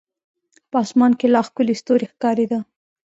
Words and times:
په 0.69 0.77
اسمان 0.85 1.11
کې 1.19 1.27
لا 1.33 1.41
ښکلي 1.47 1.75
ستوري 1.81 2.05
ښکارېده. 2.11 2.59